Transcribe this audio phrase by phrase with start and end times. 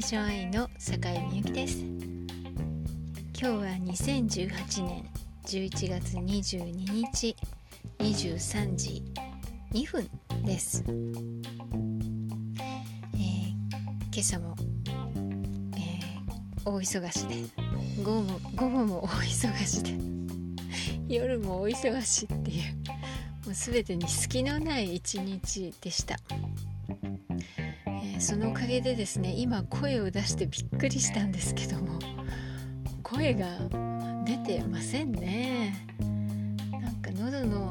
[0.00, 1.84] ーションアイの坂井美由紀です。
[1.84, 1.92] 今
[3.34, 5.04] 日は2018年
[5.44, 7.36] 11月22日
[7.98, 9.02] 23時
[9.72, 10.08] 2分
[10.42, 11.00] です、えー、
[14.10, 14.56] 今朝も、
[15.76, 17.44] えー、大忙しで
[18.02, 22.62] 午後も午後も大忙しで夜も大忙しっていう
[23.44, 26.16] もう全てに隙のない一日でした。
[28.20, 31.98] そのおかげでですね今声を出してびっくりしたんですけども
[33.02, 33.46] 声が
[34.26, 35.86] 出てませんね
[36.70, 37.70] なんか喉の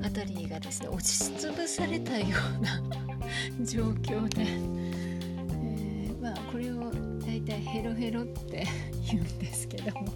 [0.00, 2.26] 辺りがですね押しつぶされたよ
[2.58, 2.80] うな
[3.66, 6.92] 状況で、えー、まあこれを
[7.26, 8.64] 大体ヘロヘロって
[9.10, 10.06] 言うんですけども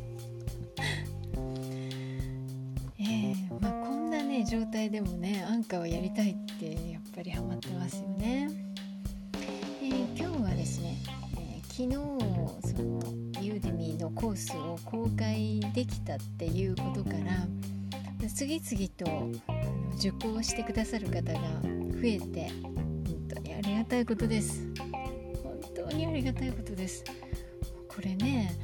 [3.01, 8.72] えー、まあこんなね状態でもねアンカーをやりたいってやっぱりハマってますよね。
[9.93, 10.97] で、今日はですね
[11.37, 11.99] え昨日そ
[12.83, 13.03] の
[13.43, 19.31] ユーデミーのコースを公開できたっていうことから次々と
[19.97, 24.67] 受講してくださる方が増えて本当にありがたいことです。
[25.43, 27.05] 本当にありがたいことです。
[27.87, 28.57] これね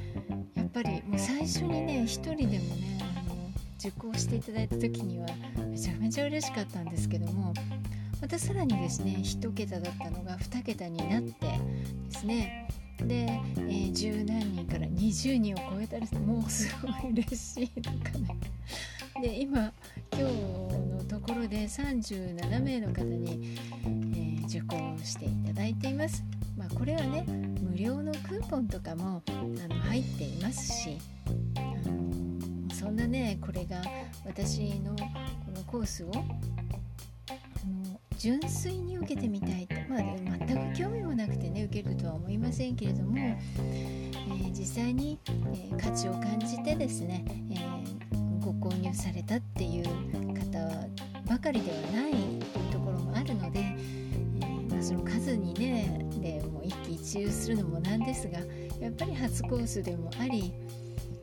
[0.54, 5.26] やっぱりもう最初にね一人でもねあの受講していただいた時には
[5.68, 7.52] めちゃめちゃ嬉しかったんですけども
[8.20, 11.46] またさらにですね1桁だったのが2桁になって
[12.10, 18.36] ですねで、えー、十何人から20人を超えたりもうすごい嬉しいとかね
[19.20, 19.72] で今
[20.12, 26.22] 今日のところで37名の方に、えー、受講していただいています。
[26.56, 27.24] まあ、これはね
[27.60, 29.32] 無料のクーポンとかもあ
[29.68, 30.98] の入っていますし
[31.56, 33.82] あのそんなねこれが
[34.24, 35.04] 私のこ
[35.54, 36.12] のコースを
[38.18, 49.84] 純粋に受けてみたいと、まあ、全く興味もなくてね受けるとは思いませんけれども、えー、実際に、えー、価値を感じてですね、えー、ご購入されたっていう
[50.34, 50.68] 方
[51.28, 53.76] ばかりではないというところもあるので、え
[54.68, 58.40] まあ、その数にねでも一喜一憂するのもなんですが
[58.80, 60.52] やっぱり初コースでもあり、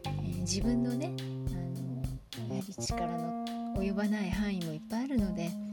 [0.06, 1.14] え自分のね
[1.50, 3.46] あのやはり力の
[3.78, 5.65] 及ばない範囲もいっぱいあるので。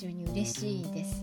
[0.00, 1.22] 常に嬉しいです。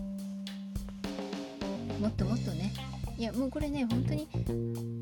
[2.00, 2.72] もっともっとね。
[3.16, 4.28] いやもうこれね本当に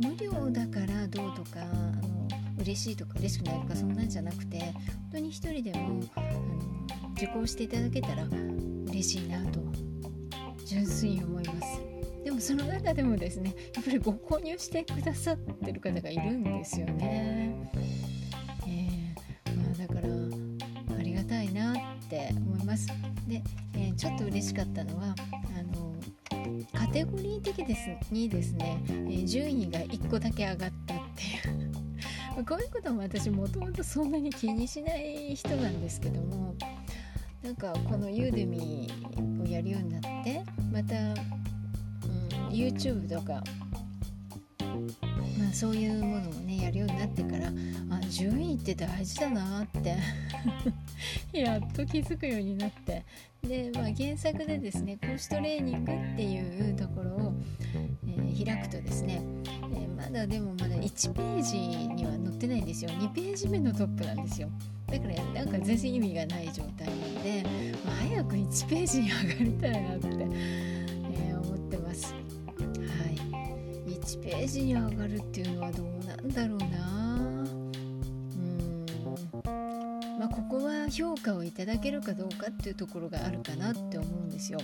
[0.03, 2.27] 無料だからどうとかあの
[2.59, 4.75] 嬉しいとか嬉しくないとかそんなんじゃなくて本
[5.13, 8.25] 当に一人でもあの受講していただけたら
[8.89, 9.61] 嬉しいなと
[10.65, 11.83] 純粋に思います。
[12.25, 17.71] でもその中でもですねやっぱりご購入してくださってる方がいるんですよね、
[18.67, 21.77] えー、まあ、だからありがたいなっ
[22.09, 22.89] て思います。
[23.27, 23.43] で、
[23.75, 25.15] えー、ちょっと嬉しかったのは
[25.59, 25.95] あの
[26.73, 31.67] カテゴリー的ですにですね、えー、順位が1個だけ上がったっていう。
[32.45, 36.55] こういうことも私もともとそんなに気にしない人なんですけども
[37.43, 41.17] なんかこのユーデミーをやるようになってまた、うん、
[42.51, 43.43] YouTube とか、
[45.57, 47.47] そういうものをねやるようになってから
[47.89, 49.97] あ順位って大事だなって
[51.33, 53.03] やっと気づくようになって。
[53.43, 57.35] で、まあ、原作でですね講師トレーニングっていうところを、
[58.05, 59.23] えー、開くとですね、
[59.73, 62.91] えー、まだでもまだ1ページには載ってないんですよ。
[62.91, 64.51] 2ページ目のトップなんですよ。
[64.89, 67.45] だからなんか全然意味がない状態なので、
[67.85, 70.76] まあ、早く1ページに上がりたいなって、
[74.21, 76.67] 1ページに上がるっていうのはどうなんだろうな。
[77.17, 77.49] う
[78.61, 78.87] ん。
[80.19, 84.59] まあ、ここは評価をいただけるかどうかっていうところがあるかなって思うんですよ。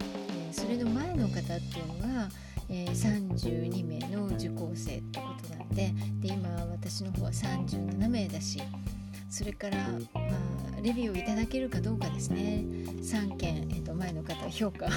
[0.00, 2.28] えー、それの前の方っていうのが、
[2.68, 8.62] えー、32名の受講生ってことなんでで今私の方は37名だし
[9.28, 9.84] それから、ま
[10.78, 12.64] あ、レビューをいただけるかどうかですね。
[13.00, 13.49] 3件、
[14.00, 14.92] 前の方は評価 も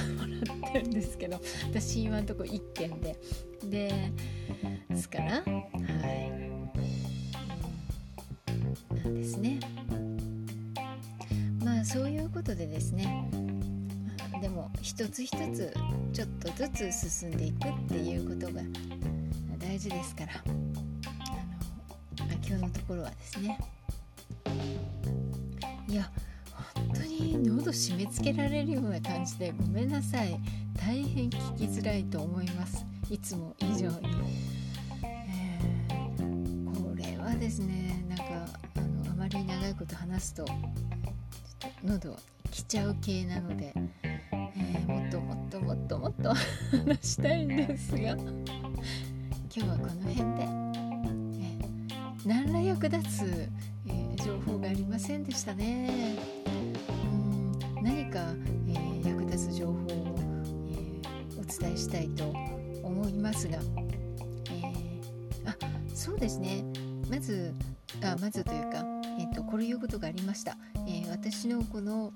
[0.62, 3.20] らってるんですけど私今のとこ1件で。
[3.64, 4.12] で
[4.90, 6.32] ですからはい。
[8.96, 9.60] なんですね。
[11.64, 13.30] まあそういうことでですね、
[14.42, 15.74] でも一つ一つ
[16.12, 18.62] ちょっとずつ進んでいくっていうことが
[19.58, 20.34] 大事ですから。
[20.46, 23.58] あの、まあ、今日のところはですね。
[25.88, 26.10] いや
[27.38, 30.40] 喉締め付けられるような感じでごめんなさい。
[30.76, 32.86] 大変聞きづらいと思います。
[33.10, 33.98] いつも以上に、
[35.04, 38.24] えー、これはですねなんか
[38.76, 40.46] あのあまり長いこと話すと
[41.84, 42.18] 喉
[42.50, 46.34] きちゃう系なので、えー、もっともっともっともっと
[46.86, 48.26] 話したいんですが今
[49.52, 50.48] 日はこの辺で、
[51.38, 51.60] え
[52.26, 53.50] 何ら役立つ、
[53.88, 56.43] え情報がありませんでしたね。
[58.14, 58.20] か、
[58.70, 60.16] え役立つ情報を、
[60.70, 61.02] え
[61.40, 62.26] お伝えしたいと
[62.84, 63.58] 思いますが、
[64.52, 64.62] え
[65.46, 65.56] あ
[65.96, 66.64] そうですね。
[67.10, 67.52] まず
[68.04, 68.86] あまずというか、
[69.20, 70.58] えーと、こういうことがありました、
[70.88, 72.12] え、私のこの、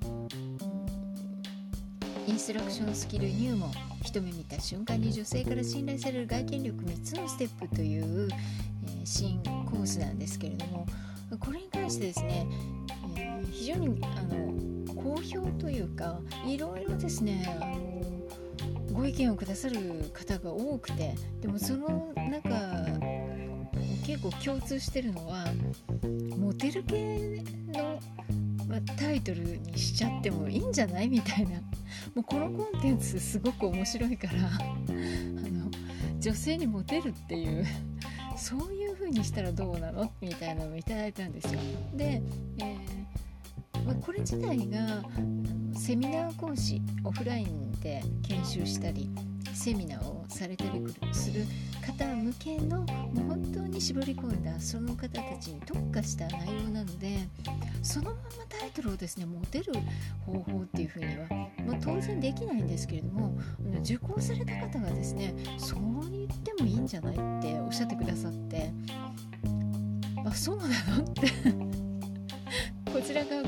[2.27, 3.71] インストラクションスキル入門
[4.03, 8.27] 一目見た瞬間に女性から信頼される外見力3つのステップという、
[9.01, 10.85] え、新コースなんですけれども
[11.39, 12.45] これに関してですね、
[13.15, 22.49] え、非常にあの好評というかいろいろですねあのご意見をくださる方が多くてでもその中
[24.05, 25.45] 結構共通してるのは
[26.37, 27.99] モテる系の、
[28.67, 31.09] まタイトルにしちゃってもいいんじゃない？
[31.09, 31.59] みたいな。
[32.15, 34.39] もうこのコンテンツすごく面白いからあ
[35.49, 35.69] の
[36.19, 37.65] 女性にモテるっていう
[38.37, 40.09] そういう風にしたらどうなの？
[40.21, 41.59] みたいなのをいただいたんですよ。
[41.93, 42.21] で、
[42.59, 42.76] えー、
[43.87, 45.03] まこれ自体が
[45.73, 49.09] セミナー講師オフラインで研修したり
[49.53, 51.45] セミナーをされたりする
[51.85, 52.85] 方向けの
[53.27, 57.17] 本当に絞り込んだその方たちに特化した内容なので
[57.81, 58.19] そのまま
[58.49, 59.73] タイトルをですね持てる
[60.25, 61.27] 方法っていうふうには、
[61.65, 63.37] まあ、当然できないんですけれども
[63.81, 65.79] 受講された方がですねそう
[66.11, 68.71] 言ってもいいんじゃないっておっしゃってくださって
[70.25, 70.71] あそうなの
[71.03, 71.77] って
[72.91, 73.43] こちら側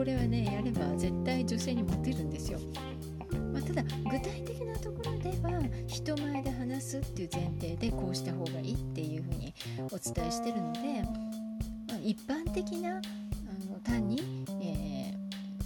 [0.00, 2.58] これはねやれば絶対女性にモテるんですよ。
[3.52, 9.52] まあ、ただ具体的なところでは人前で話すっていう前提でこうした方がいいっていうふうに
[9.92, 12.94] お伝えしてるので、まあ、一般的なあ
[13.70, 14.22] の単に、
[14.62, 15.14] え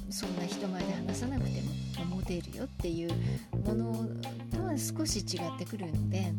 [0.08, 1.60] ー、そんな人前で話さなくて
[2.00, 3.10] もモテるよっていう
[3.64, 3.92] もの
[4.52, 6.32] とは少し違ってくるので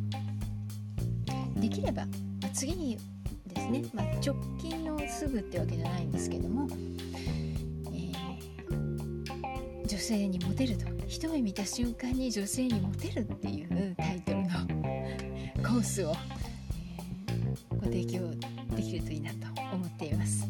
[1.55, 2.11] できれば、ま
[2.43, 2.97] あ、次に
[3.47, 6.67] ですね、ま、直近のすぐってわけじゃないんですけども
[9.87, 14.49] 女性にモテると一目見た瞬間に女性にモテるっていうタイトルの
[15.61, 16.11] コースを、
[17.29, 18.31] え、ご提供
[18.75, 19.37] できるといいなと
[19.71, 20.49] 思っています。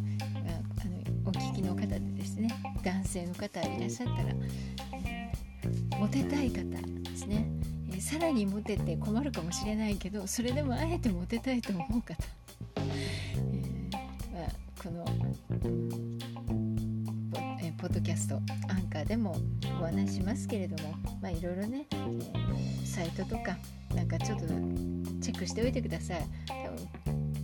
[0.81, 2.47] あのお聞きの方でですね
[2.81, 7.49] 男性の方いらっしゃったら、モテたい方ですね、
[7.93, 12.15] え、さらにモテて困るかもしれないけどそれでもあえてモテたいと思う方、
[12.77, 13.89] え
[14.33, 14.49] まあ、
[14.81, 16.04] この
[17.77, 18.35] ポッドキャスト
[18.69, 19.35] アンカーでも
[19.81, 23.57] お話しますけれどもまあいろいろね、えー、サイトとか
[23.93, 26.25] なんかちょっとチェックしておいてください。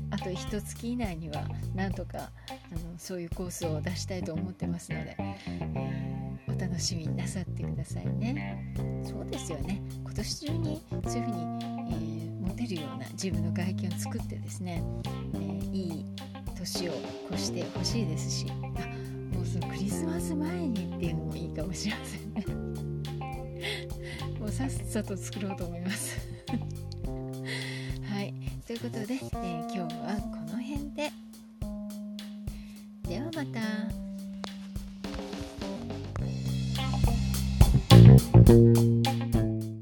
[0.09, 8.73] あと一月以内にはなんとかあのそういうコースを出したいと思ってますので、えー、お楽しみになさってくださいね。
[9.03, 9.81] そうですよね。
[10.03, 14.83] 今年中にそういうふうに、えー、持てるような自分の外見を作ってですね、
[15.33, 16.05] えー、いい
[16.57, 16.93] 年を
[17.31, 18.45] 越してほしいですし
[18.75, 19.00] あ
[19.51, 22.33] もうそのクリスマス前にっていうのもいいかもしれません。
[22.33, 22.45] ね
[24.39, 26.18] もうさっさと作ろうと思います。
[28.09, 28.33] はい。
[28.65, 29.19] ということで、えー、
[29.63, 31.12] 今日はこの辺で。
[33.07, 33.59] ではまた。